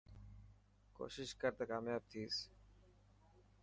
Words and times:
ڪوشش 0.97 1.29
ڪر 1.41 1.51
ته 1.57 1.63
ڪامياب 1.69 2.01
ٿيس. 2.11 2.35